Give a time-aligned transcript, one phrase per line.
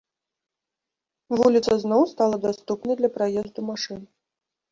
[1.41, 4.01] Вуліца зноў стала даступнай для праезду машын.